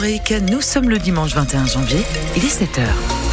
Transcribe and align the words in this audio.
Nous 0.00 0.60
sommes 0.60 0.90
le 0.90 0.98
dimanche 1.00 1.34
21 1.34 1.66
janvier, 1.66 1.98
il 2.36 2.44
est 2.44 2.62
7h. 2.62 3.27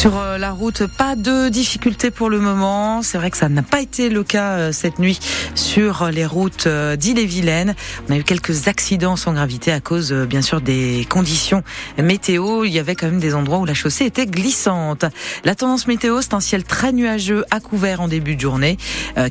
Sur 0.00 0.16
euh, 0.16 0.38
la 0.38 0.52
route, 0.52 0.86
pas 0.86 1.14
de 1.14 1.50
difficultés 1.50 2.10
pour 2.10 2.30
le 2.30 2.40
moment. 2.40 3.02
C'est 3.02 3.18
vrai 3.18 3.30
que 3.30 3.36
ça 3.36 3.50
n'a 3.50 3.60
pas 3.60 3.82
été 3.82 4.08
le 4.08 4.24
cas 4.24 4.52
euh, 4.52 4.72
cette 4.72 4.98
nuit 4.98 5.20
sur 5.54 6.08
les 6.10 6.24
routes 6.24 6.66
euh, 6.66 6.96
d'Ille-et-Vilaine. 6.96 7.74
On 8.08 8.14
a 8.14 8.16
eu 8.16 8.24
quelques 8.24 8.66
accidents 8.66 9.16
sans 9.16 9.34
gravité 9.34 9.72
à 9.72 9.80
cause, 9.80 10.10
bien 10.10 10.40
sûr, 10.40 10.62
des 10.62 11.06
conditions 11.10 11.62
météo. 11.98 12.64
Il 12.64 12.72
y 12.72 12.78
avait 12.78 12.94
quand 12.94 13.08
même 13.08 13.20
des 13.20 13.34
endroits 13.34 13.58
où 13.58 13.66
la 13.66 13.74
chaussée 13.74 14.06
était 14.06 14.24
glissante. 14.24 15.04
La 15.44 15.54
tendance 15.54 15.86
météo, 15.86 16.22
c'est 16.22 16.32
un 16.32 16.40
ciel 16.40 16.64
très 16.64 16.92
nuageux 16.92 17.44
à 17.50 17.60
couvert 17.60 18.00
en 18.00 18.08
début 18.08 18.36
de 18.36 18.40
journée. 18.40 18.78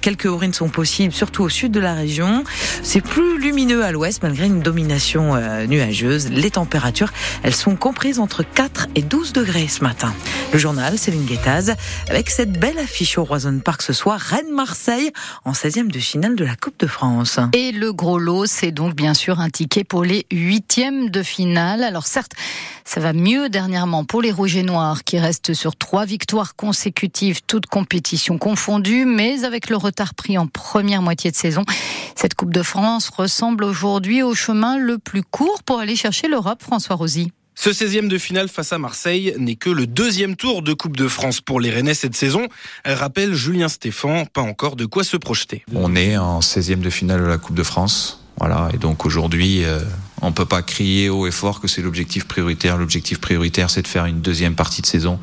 Quelques 0.03 0.27
orines 0.27 0.53
sont 0.53 0.69
possibles, 0.69 1.13
surtout 1.13 1.41
au 1.41 1.49
sud 1.49 1.71
de 1.71 1.79
la 1.79 1.95
région. 1.95 2.43
C'est 2.83 3.01
plus 3.01 3.39
lumineux 3.39 3.83
à 3.83 3.91
l'ouest 3.91 4.21
malgré 4.21 4.45
une 4.45 4.59
domination 4.59 5.35
nuageuse. 5.65 6.29
Les 6.29 6.51
températures, 6.51 7.11
elles 7.41 7.55
sont 7.55 7.75
comprises 7.75 8.19
entre 8.19 8.43
4 8.43 8.87
et 8.93 9.01
12 9.01 9.33
degrés 9.33 9.67
ce 9.67 9.83
matin. 9.83 10.13
Journal, 10.59 10.97
Céline 10.97 11.25
Guettaz, 11.25 11.73
avec 12.09 12.29
cette 12.29 12.51
belle 12.51 12.77
affiche 12.77 13.17
au 13.17 13.23
Roison 13.23 13.59
Park 13.59 13.81
ce 13.81 13.93
soir, 13.93 14.19
Rennes-Marseille, 14.19 15.11
en 15.45 15.53
16e 15.53 15.87
de 15.87 15.99
finale 15.99 16.35
de 16.35 16.43
la 16.43 16.55
Coupe 16.55 16.77
de 16.79 16.87
France. 16.87 17.39
Et 17.53 17.71
le 17.71 17.93
gros 17.93 18.19
lot, 18.19 18.45
c'est 18.45 18.71
donc 18.71 18.93
bien 18.93 19.13
sûr 19.13 19.39
un 19.39 19.49
ticket 19.49 19.83
pour 19.83 20.03
les 20.03 20.25
huitièmes 20.31 21.09
de 21.09 21.23
finale. 21.23 21.83
Alors 21.83 22.05
certes, 22.05 22.33
ça 22.83 22.99
va 22.99 23.13
mieux 23.13 23.49
dernièrement 23.49 24.03
pour 24.03 24.21
les 24.21 24.31
Rouges 24.31 24.57
et 24.57 24.63
Noirs 24.63 25.03
qui 25.03 25.17
restent 25.17 25.53
sur 25.53 25.75
trois 25.75 26.05
victoires 26.05 26.55
consécutives, 26.55 27.39
toutes 27.47 27.67
compétitions 27.67 28.37
confondues, 28.37 29.05
mais 29.05 29.45
avec 29.45 29.69
le 29.69 29.77
retard 29.77 30.13
pris 30.13 30.37
en 30.37 30.47
première 30.47 31.01
moitié 31.01 31.31
de 31.31 31.35
saison, 31.35 31.63
cette 32.15 32.33
Coupe 32.33 32.53
de 32.53 32.63
France 32.63 33.09
ressemble 33.09 33.63
aujourd'hui 33.63 34.23
au 34.23 34.35
chemin 34.35 34.77
le 34.77 34.97
plus 34.97 35.23
court 35.23 35.63
pour 35.63 35.79
aller 35.79 35.95
chercher 35.95 36.27
l'Europe, 36.27 36.61
François 36.61 36.95
Rosy. 36.95 37.31
Ce 37.61 37.71
16e 37.71 38.07
de 38.07 38.17
finale 38.17 38.47
face 38.47 38.71
à 38.71 38.77
Marseille 38.77 39.35
n'est 39.37 39.57
que 39.57 39.69
le 39.69 39.85
deuxième 39.85 40.37
tour 40.37 40.61
de 40.61 40.71
Coupe 40.71 40.95
de 40.95 41.09
France 41.09 41.41
pour 41.41 41.59
les 41.59 41.69
Rennais 41.69 41.93
cette 41.93 42.15
saison. 42.15 42.47
Rappelle 42.85 43.33
Julien 43.33 43.67
Stéphan, 43.67 44.25
pas 44.27 44.39
encore 44.39 44.77
de 44.77 44.85
quoi 44.85 45.03
se 45.03 45.17
projeter. 45.17 45.65
On 45.75 45.93
est 45.93 46.15
en 46.15 46.39
16e 46.39 46.79
de 46.79 46.89
finale 46.89 47.19
de 47.19 47.25
la 47.25 47.37
Coupe 47.37 47.57
de 47.57 47.63
France. 47.63 48.23
Voilà, 48.37 48.69
et 48.73 48.77
donc 48.77 49.05
aujourd'hui, 49.05 49.65
euh, 49.65 49.81
on 50.21 50.31
peut 50.31 50.45
pas 50.45 50.61
crier 50.61 51.09
haut 51.09 51.27
et 51.27 51.31
fort 51.31 51.61
que 51.61 51.67
c'est 51.67 51.81
l'objectif 51.81 52.25
prioritaire. 52.25 52.77
L'objectif 52.77 53.19
prioritaire, 53.19 53.69
c'est 53.69 53.81
de 53.81 53.87
faire 53.87 54.05
une 54.05 54.21
deuxième 54.21 54.55
partie 54.55 54.81
de 54.81 54.87
saison 54.87 55.19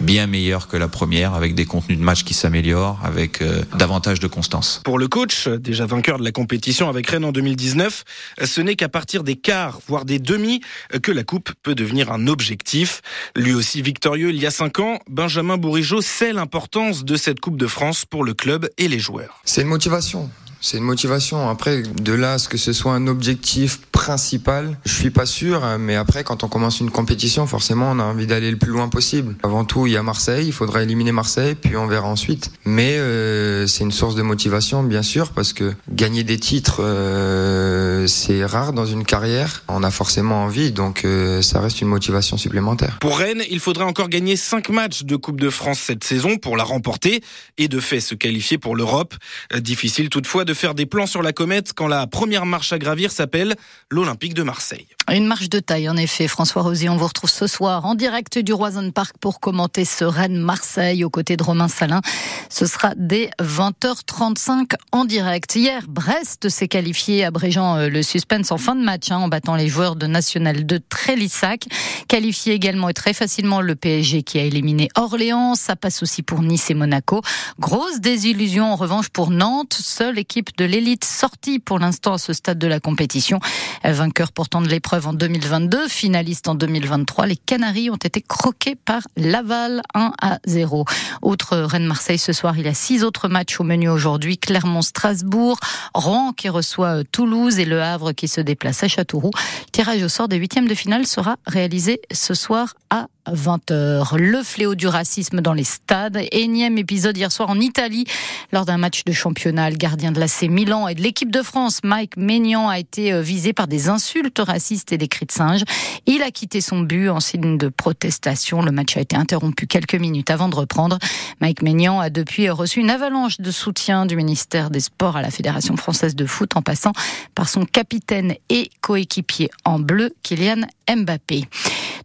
bien 0.00 0.26
meilleure 0.26 0.68
que 0.68 0.76
la 0.76 0.88
première, 0.88 1.34
avec 1.34 1.54
des 1.54 1.64
contenus 1.64 1.98
de 1.98 2.04
match 2.04 2.24
qui 2.24 2.34
s'améliorent, 2.34 3.00
avec 3.04 3.42
euh, 3.42 3.62
davantage 3.76 4.20
de 4.20 4.26
constance. 4.26 4.80
Pour 4.84 4.98
le 4.98 5.08
coach, 5.08 5.48
déjà 5.48 5.86
vainqueur 5.86 6.18
de 6.18 6.24
la 6.24 6.32
compétition 6.32 6.88
avec 6.88 7.06
Rennes 7.08 7.24
en 7.24 7.32
2019, 7.32 8.04
ce 8.44 8.60
n'est 8.60 8.76
qu'à 8.76 8.88
partir 8.88 9.24
des 9.24 9.36
quarts, 9.36 9.80
voire 9.86 10.04
des 10.04 10.18
demi, 10.18 10.60
que 11.02 11.12
la 11.12 11.24
coupe 11.24 11.50
peut 11.62 11.74
devenir 11.74 12.12
un 12.12 12.26
objectif. 12.26 13.00
Lui 13.36 13.52
aussi 13.52 13.82
victorieux 13.82 14.30
il 14.30 14.40
y 14.40 14.46
a 14.46 14.50
cinq 14.50 14.80
ans, 14.80 14.98
Benjamin 15.08 15.56
Bourigeau 15.56 16.00
sait 16.00 16.32
l'importance 16.32 17.04
de 17.04 17.16
cette 17.16 17.40
Coupe 17.40 17.56
de 17.56 17.66
France 17.66 18.04
pour 18.04 18.24
le 18.24 18.34
club 18.34 18.68
et 18.78 18.88
les 18.88 18.98
joueurs. 18.98 19.40
C'est 19.44 19.62
une 19.62 19.68
motivation. 19.68 20.30
C'est 20.62 20.76
une 20.76 20.84
motivation. 20.84 21.48
Après, 21.48 21.82
de 21.82 22.12
là, 22.12 22.38
ce 22.38 22.48
que 22.48 22.58
ce 22.58 22.72
soit 22.74 22.92
un 22.92 23.06
objectif 23.06 23.80
principal, 23.92 24.76
je 24.84 24.92
suis 24.92 25.10
pas 25.10 25.24
sûr. 25.24 25.62
Mais 25.78 25.96
après, 25.96 26.22
quand 26.22 26.44
on 26.44 26.48
commence 26.48 26.80
une 26.80 26.90
compétition, 26.90 27.46
forcément, 27.46 27.90
on 27.90 27.98
a 27.98 28.04
envie 28.04 28.26
d'aller 28.26 28.50
le 28.50 28.58
plus 28.58 28.70
loin 28.70 28.88
possible. 28.88 29.36
Avant 29.42 29.64
tout, 29.64 29.86
il 29.86 29.94
y 29.94 29.96
a 29.96 30.02
Marseille. 30.02 30.46
Il 30.46 30.52
faudra 30.52 30.82
éliminer 30.82 31.12
Marseille, 31.12 31.54
puis 31.54 31.76
on 31.76 31.86
verra 31.86 32.08
ensuite. 32.08 32.52
Mais 32.66 32.98
euh, 32.98 33.66
c'est 33.66 33.84
une 33.84 33.92
source 33.92 34.14
de 34.14 34.22
motivation, 34.22 34.82
bien 34.82 35.02
sûr, 35.02 35.30
parce 35.32 35.54
que 35.54 35.72
gagner 35.90 36.24
des 36.24 36.38
titres, 36.38 36.82
euh, 36.82 38.06
c'est 38.06 38.44
rare 38.44 38.74
dans 38.74 38.86
une 38.86 39.04
carrière. 39.04 39.64
On 39.68 39.82
a 39.82 39.90
forcément 39.90 40.44
envie, 40.44 40.72
donc 40.72 41.04
euh, 41.04 41.40
ça 41.40 41.60
reste 41.60 41.80
une 41.80 41.88
motivation 41.88 42.36
supplémentaire. 42.36 42.98
Pour 43.00 43.18
Rennes, 43.18 43.44
il 43.50 43.60
faudrait 43.60 43.84
encore 43.84 44.10
gagner 44.10 44.36
5 44.36 44.68
matchs 44.68 45.04
de 45.04 45.16
Coupe 45.16 45.40
de 45.40 45.50
France 45.50 45.80
cette 45.80 46.04
saison 46.04 46.36
pour 46.36 46.58
la 46.58 46.64
remporter 46.64 47.22
et 47.56 47.68
de 47.68 47.80
fait 47.80 48.00
se 48.00 48.14
qualifier 48.14 48.58
pour 48.58 48.76
l'Europe. 48.76 49.14
Difficile 49.54 50.10
toutefois 50.10 50.44
de 50.44 50.49
faire 50.54 50.74
des 50.74 50.86
plans 50.86 51.06
sur 51.06 51.22
la 51.22 51.32
comète 51.32 51.72
quand 51.74 51.88
la 51.88 52.06
première 52.06 52.46
marche 52.46 52.72
à 52.72 52.78
gravir 52.78 53.10
s'appelle 53.10 53.56
l'Olympique 53.90 54.34
de 54.34 54.42
Marseille. 54.42 54.86
Une 55.12 55.26
marche 55.26 55.48
de 55.48 55.58
taille, 55.58 55.88
en 55.88 55.96
effet. 55.96 56.28
François 56.28 56.62
Rosy, 56.62 56.88
on 56.88 56.96
vous 56.96 57.08
retrouve 57.08 57.30
ce 57.30 57.48
soir 57.48 57.84
en 57.84 57.96
direct 57.96 58.38
du 58.38 58.52
Roison 58.52 58.92
Park 58.92 59.16
pour 59.20 59.40
commenter 59.40 59.84
ce 59.84 60.04
Rennes-Marseille 60.04 61.02
aux 61.02 61.10
côtés 61.10 61.36
de 61.36 61.42
Romain 61.42 61.66
Salin. 61.66 62.00
Ce 62.48 62.64
sera 62.64 62.92
dès 62.96 63.30
20h35 63.40 64.74
en 64.92 65.04
direct. 65.04 65.56
Hier, 65.56 65.82
Brest 65.88 66.48
s'est 66.48 66.68
qualifié, 66.68 67.24
abrégeant 67.24 67.76
euh, 67.76 67.88
le 67.88 68.04
suspense 68.04 68.52
en 68.52 68.56
fin 68.56 68.76
de 68.76 68.84
match, 68.84 69.10
hein, 69.10 69.16
en 69.16 69.26
battant 69.26 69.56
les 69.56 69.66
joueurs 69.66 69.96
de 69.96 70.06
National 70.06 70.64
de 70.64 70.78
Trélissac. 70.78 71.66
Qualifié 72.06 72.54
également 72.54 72.88
et 72.88 72.94
très 72.94 73.12
facilement 73.12 73.60
le 73.60 73.74
PSG 73.74 74.22
qui 74.22 74.38
a 74.38 74.44
éliminé 74.44 74.90
Orléans. 74.94 75.56
Ça 75.56 75.74
passe 75.74 76.04
aussi 76.04 76.22
pour 76.22 76.40
Nice 76.42 76.70
et 76.70 76.74
Monaco. 76.74 77.20
Grosse 77.58 77.98
désillusion 77.98 78.72
en 78.72 78.76
revanche 78.76 79.08
pour 79.08 79.30
Nantes, 79.30 79.74
seule 79.74 80.20
équipe 80.20 80.56
de 80.56 80.64
l'élite 80.64 81.04
sortie 81.04 81.58
pour 81.58 81.80
l'instant 81.80 82.12
à 82.12 82.18
ce 82.18 82.32
stade 82.32 82.58
de 82.60 82.68
la 82.68 82.78
compétition. 82.78 83.40
Vainqueur 83.82 84.30
pourtant 84.30 84.62
de 84.62 84.68
l'épreuve 84.68 84.99
en 85.06 85.12
2022, 85.12 85.88
finaliste 85.88 86.48
en 86.48 86.54
2023, 86.54 87.26
les 87.26 87.36
Canaries 87.36 87.90
ont 87.90 87.96
été 87.96 88.20
croqués 88.22 88.74
par 88.74 89.02
Laval 89.16 89.82
1 89.94 90.12
à 90.20 90.38
0. 90.46 90.84
Outre 91.22 91.56
Rennes-Marseille 91.56 92.18
ce 92.18 92.32
soir, 92.32 92.58
il 92.58 92.64
y 92.64 92.68
a 92.68 92.74
six 92.74 93.04
autres 93.04 93.28
matchs 93.28 93.60
au 93.60 93.64
menu 93.64 93.88
aujourd'hui. 93.88 94.38
Clermont-Strasbourg, 94.38 95.58
Rouen 95.94 96.32
qui 96.32 96.48
reçoit 96.48 97.04
Toulouse 97.04 97.58
et 97.58 97.64
Le 97.64 97.82
Havre 97.82 98.12
qui 98.12 98.28
se 98.28 98.40
déplace 98.40 98.82
à 98.82 98.88
Châteauroux. 98.88 99.30
Tirage 99.72 100.02
au 100.02 100.08
sort 100.08 100.28
des 100.28 100.36
huitièmes 100.36 100.68
de 100.68 100.74
finale 100.74 101.06
sera 101.06 101.36
réalisé 101.46 102.00
ce 102.12 102.34
soir 102.34 102.74
à 102.90 103.06
20h. 103.26 104.16
Le 104.18 104.42
fléau 104.42 104.74
du 104.74 104.88
racisme 104.88 105.40
dans 105.40 105.52
les 105.52 105.64
stades. 105.64 106.18
Énième 106.32 106.76
épisode 106.78 107.16
hier 107.16 107.30
soir 107.30 107.48
en 107.48 107.60
Italie 107.60 108.04
lors 108.52 108.64
d'un 108.64 108.78
match 108.78 109.04
de 109.04 109.12
championnat. 109.12 109.70
Le 109.70 109.76
gardien 109.76 110.10
de 110.10 110.18
l'AC 110.18 110.42
Milan 110.42 110.88
et 110.88 110.94
de 110.94 111.02
l'équipe 111.02 111.30
de 111.30 111.42
France, 111.42 111.80
Mike 111.84 112.16
Maignan, 112.16 112.68
a 112.68 112.78
été 112.78 113.12
euh, 113.12 113.22
visé 113.22 113.52
par 113.52 113.68
des 113.68 113.88
insultes 113.88 114.40
racistes 114.40 114.92
et 114.92 114.98
des 114.98 115.08
cris 115.08 115.26
de 115.26 115.32
singe. 115.32 115.62
Il 116.06 116.22
a 116.22 116.30
quitté 116.30 116.60
son 116.60 116.80
but 116.80 117.08
en 117.08 117.20
signe 117.20 117.56
de 117.56 117.68
protestation. 117.68 118.62
Le 118.62 118.72
match 118.72 118.96
a 118.96 119.00
été 119.00 119.16
interrompu 119.16 119.66
quelques 119.66 119.94
minutes 119.94 120.30
avant 120.30 120.48
de 120.48 120.56
reprendre. 120.56 120.98
Mike 121.40 121.62
Maignan 121.62 122.00
a 122.00 122.10
depuis 122.10 122.50
reçu 122.50 122.80
une 122.80 122.90
avalanche 122.90 123.40
de 123.40 123.50
soutien 123.50 124.06
du 124.06 124.16
ministère 124.16 124.70
des 124.70 124.80
Sports 124.80 125.16
à 125.16 125.22
la 125.22 125.30
Fédération 125.30 125.76
française 125.76 126.16
de 126.16 126.26
foot 126.26 126.56
en 126.56 126.62
passant 126.62 126.92
par 127.34 127.48
son 127.48 127.64
capitaine 127.64 128.34
et 128.48 128.70
coéquipier 128.80 129.50
en 129.64 129.78
bleu, 129.78 130.12
Kylian 130.22 130.62
Mbappé. 130.88 131.44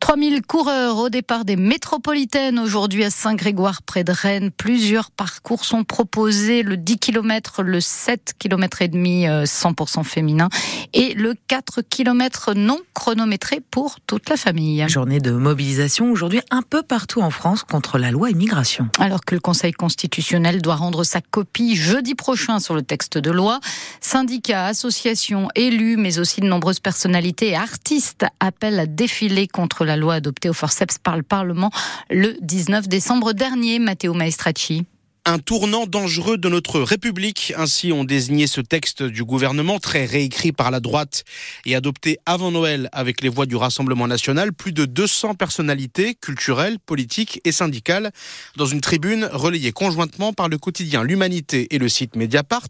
3000 0.05 0.43
coureurs 0.43 0.97
au 0.99 1.09
départ 1.09 1.45
des 1.45 1.55
métropolitaines 1.55 2.59
aujourd'hui 2.59 3.03
à 3.03 3.09
Saint-Grégoire 3.09 3.81
près 3.81 4.03
de 4.03 4.11
Rennes. 4.11 4.51
Plusieurs 4.51 5.09
parcours 5.09 5.65
sont 5.65 5.83
proposés, 5.83 6.61
le 6.61 6.77
10 6.77 6.99
km, 6.99 7.63
le 7.63 7.79
7 7.79 8.35
km 8.37 8.83
et 8.83 8.87
demi 8.87 9.25
100% 9.25 10.03
féminin 10.03 10.49
et 10.93 11.15
le 11.15 11.33
4 11.47 11.81
km 11.81 12.53
non 12.53 12.77
chronométré 12.93 13.61
pour 13.71 13.99
toute 14.05 14.29
la 14.29 14.37
famille. 14.37 14.87
Journée 14.87 15.19
de 15.19 15.31
mobilisation 15.31 16.11
aujourd'hui 16.11 16.41
un 16.51 16.61
peu 16.61 16.83
partout 16.83 17.21
en 17.21 17.31
France 17.31 17.63
contre 17.63 17.97
la 17.97 18.11
loi 18.11 18.29
immigration. 18.29 18.89
Alors 18.99 19.25
que 19.25 19.33
le 19.33 19.41
Conseil 19.41 19.71
constitutionnel 19.71 20.61
doit 20.61 20.75
rendre 20.75 21.03
sa 21.03 21.19
copie 21.19 21.75
jeudi 21.75 22.13
prochain 22.13 22.59
sur 22.59 22.75
le 22.75 22.83
texte 22.83 23.17
de 23.17 23.31
loi, 23.31 23.59
syndicats, 24.01 24.67
associations, 24.67 25.47
élus, 25.55 25.97
mais 25.97 26.19
aussi 26.19 26.41
de 26.41 26.45
nombreuses 26.45 26.79
personnalités 26.79 27.49
et 27.49 27.55
artistes 27.55 28.27
appellent 28.39 28.79
à 28.79 28.85
défiler 28.85 29.47
contre 29.47 29.83
la 29.83 29.94
loi 29.95 30.15
adoptée 30.15 30.49
au 30.49 30.53
forceps 30.53 30.97
par 30.97 31.17
le 31.17 31.23
Parlement 31.23 31.71
le 32.09 32.35
19 32.41 32.87
décembre 32.87 33.33
dernier. 33.33 33.79
Matteo 33.79 34.13
Maestracci 34.13 34.85
un 35.27 35.39
tournant 35.39 35.87
dangereux 35.87 36.37
de 36.37 36.49
notre 36.49 36.79
République. 36.79 37.51
Ainsi 37.57 37.91
ont 37.91 38.03
désigné 38.03 38.45
ce 38.45 38.61
texte 38.61 39.01
du 39.01 39.23
gouvernement, 39.23 39.79
très 39.79 40.05
réécrit 40.05 40.51
par 40.51 40.69
la 40.69 40.79
droite 40.79 41.23
et 41.65 41.75
adopté 41.75 42.19
avant 42.27 42.51
Noël 42.51 42.89
avec 42.91 43.21
les 43.21 43.29
voix 43.29 43.47
du 43.47 43.55
Rassemblement 43.55 44.07
national. 44.07 44.53
Plus 44.53 44.71
de 44.71 44.85
200 44.85 45.33
personnalités 45.33 46.13
culturelles, 46.13 46.77
politiques 46.77 47.41
et 47.43 47.51
syndicales 47.51 48.11
dans 48.55 48.67
une 48.67 48.81
tribune 48.81 49.27
relayée 49.31 49.71
conjointement 49.71 50.31
par 50.31 50.47
le 50.47 50.59
quotidien 50.59 51.03
L'Humanité 51.03 51.73
et 51.73 51.79
le 51.79 51.89
site 51.89 52.15
Mediapart. 52.15 52.69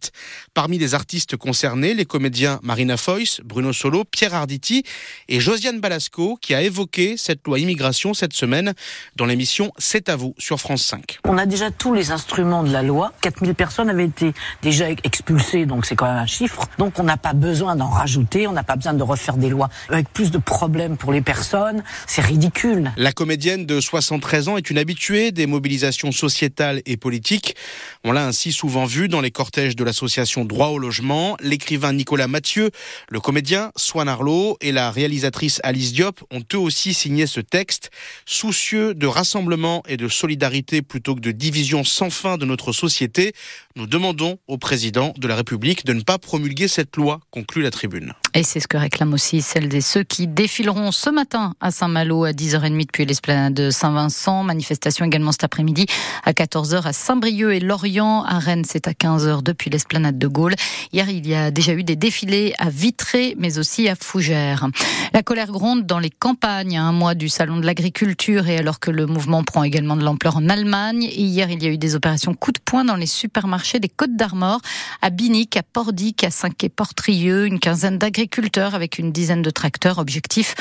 Parmi 0.54 0.78
les 0.78 0.94
artistes 0.94 1.36
concernés, 1.36 1.94
les 1.94 2.06
comédiens 2.06 2.62
Marina 2.64 2.96
Foïs, 2.96 3.42
Bruno 3.44 3.74
Solo, 3.74 4.06
Pierre 4.06 4.34
Arditi 4.34 4.84
et 5.28 5.42
Josiane 5.42 5.82
Balasco 5.82 6.38
qui 6.42 6.54
a 6.54 6.62
évoqué 6.62 7.16
cette 7.18 7.46
loi 7.46 7.60
immigration 7.60 8.14
cette 8.14 8.34
semaine 8.34 8.74
dans 9.18 9.26
l'émission 9.26 9.74
C'est 9.78 10.08
à 10.08 10.16
vous 10.16 10.34
sur 10.38 10.62
France 10.62 10.84
5. 10.84 11.20
On 11.26 11.38
a 11.38 11.46
déjà 11.46 11.70
tous 11.70 11.94
les 11.94 12.12
instruments 12.12 12.45
de 12.46 12.72
la 12.72 12.84
loi. 12.84 13.12
4000 13.22 13.56
personnes 13.56 13.90
avaient 13.90 14.06
été 14.06 14.34
déjà 14.62 14.90
expulsées, 14.90 15.66
donc 15.66 15.86
c'est 15.86 15.96
quand 15.96 16.06
même 16.06 16.18
un 16.18 16.26
chiffre. 16.26 16.68
Donc 16.78 17.00
on 17.00 17.04
n'a 17.04 17.18
pas 17.18 17.34
besoin 17.34 17.76
d'en 17.76 17.90
rajouter, 17.90 18.48
on 18.48 18.52
n'a 18.52 18.64
pas 18.64 18.76
besoin 18.76 18.94
de 18.94 19.04
refaire 19.04 19.38
des 19.38 19.50
lois 19.50 19.70
avec 19.90 20.10
plus 20.10 20.32
de 20.32 20.38
problèmes 20.38 20.96
pour 20.96 21.12
les 21.12 21.22
personnes. 21.22 21.84
C'est 22.08 22.22
ridicule. 22.22 22.92
La 22.98 23.12
comédienne 23.12 23.66
de 23.66 23.80
73 23.80 24.50
ans 24.50 24.58
est 24.58 24.70
une 24.70 24.78
habituée 24.78 25.32
des 25.32 25.48
mobilisations 25.48 26.12
sociétales 26.12 26.82
et 26.86 26.98
politiques. 26.98 27.56
On 28.04 28.12
l'a 28.12 28.26
ainsi 28.28 28.52
souvent 28.52 28.86
vu 28.86 29.08
dans 29.08 29.22
les 29.22 29.32
cortèges 29.32 29.76
de 29.76 29.84
l'association 29.84 30.46
Droit 30.46 30.68
au 30.68 30.78
logement. 30.78 31.38
L'écrivain 31.42 31.94
Nicolas 31.94 32.28
Mathieu, 32.28 32.70
le 33.10 33.20
comédien 33.20 33.72
Swan 33.76 34.08
Arlo 34.08 34.58
et 34.62 34.72
la 34.72 34.92
réalisatrice 34.92 35.60
Alice 35.64 35.94
Diop 35.94 36.24
ont 36.32 36.44
eux 36.54 36.60
aussi 36.60 36.94
signé 36.94 37.26
ce 37.26 37.40
texte, 37.40 37.90
soucieux 38.26 38.94
de 38.94 39.08
rassemblement 39.08 39.82
et 39.88 39.98
de 39.98 40.08
solidarité 40.08 40.82
plutôt 40.82 41.16
que 41.16 41.22
de 41.22 41.32
division 41.32 41.84
sans 41.84 42.10
fin 42.10 42.35
de 42.38 42.46
notre 42.46 42.72
société. 42.72 43.34
Nous 43.76 43.88
demandons 43.88 44.40
au 44.48 44.58
président 44.58 45.14
de 45.18 45.28
la 45.28 45.36
République 45.36 45.86
de 45.86 45.94
ne 45.94 46.02
pas 46.02 46.18
promulguer 46.18 46.68
cette 46.68 46.96
loi, 46.98 47.22
conclut 47.32 47.62
la 47.62 47.72
tribune. 47.72 48.14
Et 48.38 48.44
c'est 48.44 48.60
ce 48.60 48.68
que 48.68 48.76
réclament 48.76 49.14
aussi 49.14 49.42
celles 49.42 49.74
et 49.74 49.80
ceux 49.80 50.04
qui 50.04 50.28
défileront 50.28 50.92
ce 50.92 51.10
matin 51.10 51.54
à 51.62 51.72
Saint-Malo 51.72 52.26
à 52.26 52.32
10h30 52.32 52.82
depuis 52.82 53.06
l'esplanade 53.06 53.54
de 53.54 53.70
Saint-Vincent. 53.70 54.44
Manifestation 54.44 55.06
également 55.06 55.32
cet 55.32 55.46
après-midi 55.46 55.86
à 56.26 56.34
14h 56.34 56.86
à 56.86 56.92
Saint-Brieuc 56.92 57.54
et 57.54 57.62
Lorient. 57.62 58.26
À 58.26 58.40
Rennes, 58.40 58.66
c'est 58.68 58.90
à 58.90 58.92
15h 58.92 59.42
depuis 59.42 59.70
l'esplanade 59.70 60.20
de 60.20 60.28
Gaulle. 60.28 60.56
Hier, 60.92 61.10
il 61.10 61.26
y 61.26 61.34
a 61.34 61.50
déjà 61.50 61.72
eu 61.72 61.86
des 61.86 61.96
défilés 61.96 62.54
à 62.58 62.70
Vitré, 62.70 63.38
mais 63.40 63.58
aussi 63.58 63.88
à 63.88 63.96
Fougères. 63.96 64.68
La 65.14 65.24
colère 65.24 65.54
gronde 65.54 65.86
dans 65.86 66.00
les 66.00 66.10
campagnes 66.10 66.78
à 66.78 66.84
un 66.84 66.92
mois 66.92 67.16
du 67.16 67.30
salon 67.30 67.56
de 67.56 67.66
l'agriculture 67.66 68.50
et 68.50 68.58
alors 68.58 68.82
que 68.82 68.92
le 68.92 69.06
mouvement 69.06 69.46
prend 69.46 69.64
également 69.64 69.96
de 69.96 70.04
l'ampleur 70.04 70.36
en 70.36 70.50
Allemagne. 70.50 71.04
hier, 71.04 71.50
il 71.50 71.64
y 71.64 71.68
a 71.68 71.70
eu 71.70 71.78
des 71.78 71.96
opérations 71.96 72.34
coup 72.34 72.52
de 72.52 72.60
poing 72.60 72.84
dans 72.84 72.98
les 72.98 73.06
supermarchés 73.06 73.80
des 73.80 73.88
Côtes 73.88 74.18
d'Armor, 74.18 74.60
à 75.02 75.10
Binic, 75.10 75.56
à 75.56 75.64
Pordic, 75.64 76.26
à 76.26 76.32
Saint-Quay-Portrieux. 76.32 77.46
Une 77.46 77.60
quinzaine 77.60 77.98
d'agriculteurs 77.98 78.25
avec 78.74 79.00
une 79.00 79.12
dizaine 79.12 79.42
de 79.42 79.50
tracteurs. 79.50 79.98
Objectif, 79.98 80.56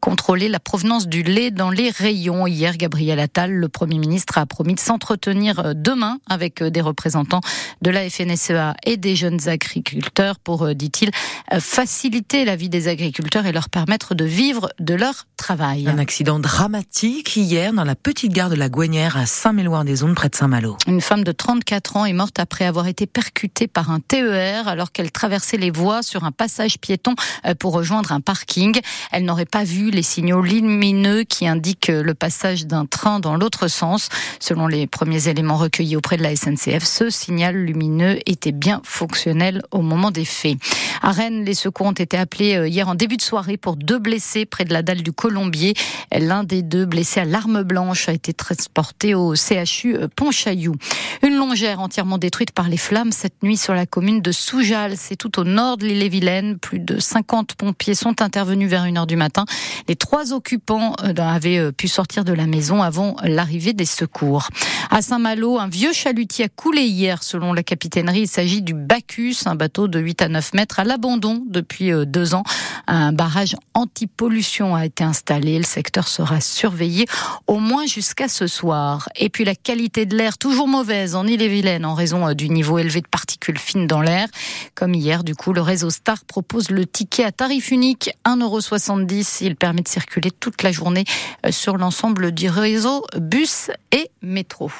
contrôler 0.00 0.48
la 0.48 0.60
provenance 0.60 1.08
du 1.08 1.22
lait 1.22 1.50
dans 1.50 1.70
les 1.70 1.90
rayons. 1.90 2.46
Hier, 2.46 2.76
Gabriel 2.76 3.20
Attal, 3.20 3.52
le 3.52 3.68
Premier 3.68 3.98
ministre, 3.98 4.38
a 4.38 4.46
promis 4.46 4.74
de 4.74 4.80
s'entretenir 4.80 5.58
euh, 5.58 5.72
demain 5.74 6.18
avec 6.28 6.62
euh, 6.62 6.70
des 6.70 6.80
représentants 6.80 7.40
de 7.82 7.90
la 7.90 8.08
FNSEA 8.08 8.74
et 8.84 8.96
des 8.96 9.16
jeunes 9.16 9.48
agriculteurs 9.48 10.38
pour, 10.38 10.62
euh, 10.62 10.74
dit-il, 10.74 11.10
faciliter 11.58 12.44
la 12.44 12.56
vie 12.56 12.68
des 12.68 12.88
agriculteurs 12.88 13.46
et 13.46 13.52
leur 13.52 13.68
permettre 13.68 14.14
de 14.14 14.24
vivre 14.24 14.70
de 14.78 14.94
leur 14.94 15.26
travail. 15.36 15.88
Un 15.88 15.98
accident 15.98 16.38
dramatique 16.38 17.36
hier 17.36 17.72
dans 17.72 17.84
la 17.84 17.96
petite 17.96 18.32
gare 18.32 18.50
de 18.50 18.54
la 18.54 18.68
Gouanière 18.68 19.16
à 19.16 19.26
Saint-Méloire-des-Ondes 19.26 20.14
près 20.14 20.28
de 20.28 20.36
Saint-Malo. 20.36 20.76
Une 20.86 21.00
femme 21.00 21.24
de 21.24 21.32
34 21.32 21.96
ans 21.96 22.04
est 22.04 22.12
morte 22.12 22.38
après 22.38 22.66
avoir 22.66 22.86
été 22.86 23.06
percutée 23.06 23.66
par 23.66 23.90
un 23.90 24.00
TER 24.00 24.68
alors 24.68 24.92
qu'elle 24.92 25.10
traversait 25.10 25.56
les 25.56 25.70
voies 25.70 26.02
sur 26.02 26.24
un 26.24 26.30
passage 26.30 26.78
piéton 26.78 27.09
pour 27.58 27.72
rejoindre 27.72 28.12
un 28.12 28.20
parking. 28.20 28.80
Elle 29.12 29.24
n'aurait 29.24 29.44
pas 29.46 29.64
vu 29.64 29.90
les 29.90 30.02
signaux 30.02 30.42
lumineux 30.42 31.24
qui 31.24 31.46
indiquent 31.46 31.88
le 31.88 32.14
passage 32.14 32.66
d'un 32.66 32.86
train 32.86 33.20
dans 33.20 33.36
l'autre 33.36 33.68
sens. 33.68 34.08
Selon 34.38 34.66
les 34.66 34.86
premiers 34.86 35.28
éléments 35.28 35.56
recueillis 35.56 35.96
auprès 35.96 36.16
de 36.16 36.22
la 36.22 36.34
SNCF, 36.34 36.84
ce 36.84 37.10
signal 37.10 37.56
lumineux 37.56 38.18
était 38.26 38.52
bien 38.52 38.80
fonctionnel 38.84 39.62
au 39.70 39.82
moment 39.82 40.10
des 40.10 40.24
faits. 40.24 40.56
À 41.02 41.12
Rennes, 41.12 41.44
les 41.46 41.54
secours 41.54 41.86
ont 41.86 41.92
été 41.92 42.18
appelés 42.18 42.56
euh, 42.56 42.68
hier 42.68 42.86
en 42.86 42.94
début 42.94 43.16
de 43.16 43.22
soirée 43.22 43.56
pour 43.56 43.76
deux 43.76 43.98
blessés 43.98 44.44
près 44.44 44.66
de 44.66 44.72
la 44.72 44.82
dalle 44.82 45.02
du 45.02 45.12
Colombier. 45.12 45.74
L'un 46.12 46.44
des 46.44 46.62
deux 46.62 46.84
blessés 46.84 47.20
à 47.20 47.24
l'arme 47.24 47.62
blanche 47.62 48.08
a 48.10 48.12
été 48.12 48.34
transporté 48.34 49.14
au 49.14 49.34
CHU 49.34 49.96
euh, 49.96 50.08
Pontchaillou. 50.14 50.74
Une 51.22 51.36
longère 51.36 51.80
entièrement 51.80 52.18
détruite 52.18 52.50
par 52.50 52.68
les 52.68 52.76
flammes 52.76 53.12
cette 53.12 53.42
nuit 53.42 53.56
sur 53.56 53.74
la 53.74 53.86
commune 53.86 54.20
de 54.20 54.30
Soujal. 54.30 54.96
C'est 54.98 55.16
tout 55.16 55.40
au 55.40 55.44
nord 55.44 55.78
de 55.78 55.86
l'île-et-Vilaine. 55.86 56.58
Plus 56.58 56.80
de 56.80 56.98
50 56.98 57.54
pompiers 57.54 57.94
sont 57.94 58.20
intervenus 58.20 58.68
vers 58.68 58.84
1h 58.84 59.06
du 59.06 59.16
matin. 59.16 59.46
Les 59.88 59.96
trois 59.96 60.34
occupants 60.34 60.94
euh, 61.02 61.14
avaient 61.16 61.72
pu 61.72 61.88
sortir 61.88 62.24
de 62.24 62.34
la 62.34 62.46
maison 62.46 62.82
avant 62.82 63.16
l'arrivée 63.22 63.72
des 63.72 63.86
secours. 63.86 64.48
À 64.90 65.00
Saint-Malo, 65.00 65.58
un 65.58 65.68
vieux 65.68 65.92
chalutier 65.92 66.46
a 66.46 66.48
coulé 66.48 66.82
hier 66.82 67.22
selon 67.22 67.54
la 67.54 67.62
capitainerie. 67.62 68.22
Il 68.22 68.28
s'agit 68.28 68.60
du 68.60 68.74
Bacchus, 68.74 69.36
un 69.46 69.54
bateau 69.54 69.88
de 69.88 69.98
8 69.98 70.22
à 70.22 70.28
9 70.28 70.54
mètres 70.54 70.80
à 70.80 70.84
l'abandon 70.90 71.44
depuis 71.46 71.92
euh, 71.92 72.04
deux 72.04 72.34
ans. 72.34 72.42
Un 72.88 73.12
barrage 73.12 73.54
anti-pollution 73.74 74.74
a 74.74 74.84
été 74.84 75.04
installé. 75.04 75.56
Le 75.56 75.64
secteur 75.64 76.08
sera 76.08 76.40
surveillé 76.40 77.06
au 77.46 77.60
moins 77.60 77.86
jusqu'à 77.86 78.26
ce 78.26 78.48
soir. 78.48 79.08
Et 79.14 79.28
puis 79.28 79.44
la 79.44 79.54
qualité 79.54 80.04
de 80.04 80.16
l'air 80.16 80.36
toujours 80.36 80.66
mauvaise 80.66 81.14
en 81.14 81.28
Ille-et-Vilaine 81.28 81.86
en 81.86 81.94
raison 81.94 82.26
euh, 82.26 82.34
du 82.34 82.48
niveau 82.48 82.78
élevé 82.78 83.02
de 83.02 83.06
particules 83.06 83.58
fines 83.58 83.86
dans 83.86 84.02
l'air. 84.02 84.26
Comme 84.74 84.94
hier, 84.94 85.22
du 85.22 85.36
coup, 85.36 85.52
le 85.52 85.60
réseau 85.60 85.90
Star 85.90 86.24
propose 86.24 86.70
le 86.70 86.84
ticket 86.86 87.22
à 87.22 87.30
tarif 87.30 87.70
unique 87.70 88.10
1,70€. 88.26 89.44
Il 89.44 89.54
permet 89.54 89.82
de 89.82 89.88
circuler 89.88 90.32
toute 90.32 90.64
la 90.64 90.72
journée 90.72 91.04
euh, 91.46 91.52
sur 91.52 91.76
l'ensemble 91.76 92.32
du 92.32 92.50
réseau 92.50 93.06
bus 93.16 93.70
et 93.92 94.10
métro. 94.22 94.72